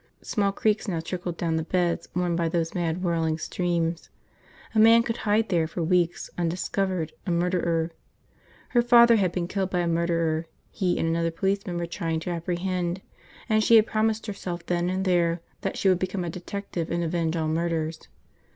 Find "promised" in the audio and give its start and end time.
13.85-14.25